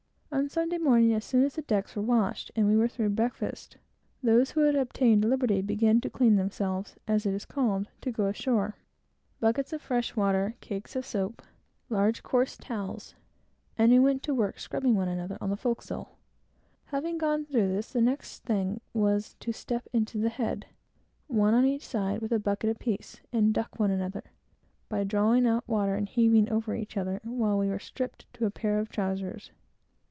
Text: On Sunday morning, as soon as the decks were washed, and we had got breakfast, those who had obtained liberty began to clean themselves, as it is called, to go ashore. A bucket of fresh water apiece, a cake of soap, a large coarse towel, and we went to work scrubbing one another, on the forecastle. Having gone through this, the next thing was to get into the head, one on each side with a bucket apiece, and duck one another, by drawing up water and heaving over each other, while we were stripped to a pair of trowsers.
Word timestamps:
On 0.33 0.47
Sunday 0.47 0.77
morning, 0.77 1.13
as 1.13 1.25
soon 1.25 1.43
as 1.43 1.55
the 1.55 1.61
decks 1.61 1.93
were 1.93 2.01
washed, 2.01 2.51
and 2.55 2.65
we 2.65 2.79
had 2.79 2.95
got 2.95 3.15
breakfast, 3.15 3.75
those 4.23 4.51
who 4.51 4.61
had 4.61 4.77
obtained 4.77 5.25
liberty 5.25 5.61
began 5.61 5.99
to 5.99 6.09
clean 6.09 6.37
themselves, 6.37 6.95
as 7.05 7.25
it 7.25 7.33
is 7.33 7.43
called, 7.45 7.89
to 7.99 8.13
go 8.13 8.27
ashore. 8.27 8.73
A 8.73 9.41
bucket 9.41 9.73
of 9.73 9.81
fresh 9.81 10.15
water 10.15 10.47
apiece, 10.47 10.55
a 10.55 10.59
cake 10.61 10.95
of 10.95 11.05
soap, 11.05 11.41
a 11.89 11.93
large 11.93 12.23
coarse 12.23 12.55
towel, 12.55 12.97
and 13.77 13.91
we 13.91 13.99
went 13.99 14.23
to 14.23 14.33
work 14.33 14.57
scrubbing 14.57 14.95
one 14.95 15.09
another, 15.09 15.37
on 15.41 15.49
the 15.49 15.57
forecastle. 15.57 16.17
Having 16.85 17.17
gone 17.17 17.43
through 17.45 17.67
this, 17.67 17.91
the 17.91 18.01
next 18.01 18.45
thing 18.45 18.79
was 18.93 19.35
to 19.41 19.51
get 19.51 19.85
into 19.91 20.17
the 20.17 20.29
head, 20.29 20.65
one 21.27 21.53
on 21.53 21.65
each 21.65 21.85
side 21.85 22.21
with 22.21 22.31
a 22.31 22.39
bucket 22.39 22.69
apiece, 22.69 23.19
and 23.33 23.53
duck 23.53 23.77
one 23.77 23.91
another, 23.91 24.23
by 24.87 25.03
drawing 25.03 25.45
up 25.45 25.67
water 25.67 25.95
and 25.95 26.07
heaving 26.07 26.49
over 26.49 26.73
each 26.73 26.95
other, 26.95 27.19
while 27.25 27.57
we 27.59 27.67
were 27.67 27.77
stripped 27.79 28.31
to 28.33 28.45
a 28.45 28.49
pair 28.49 28.79
of 28.79 28.87
trowsers. 28.87 29.51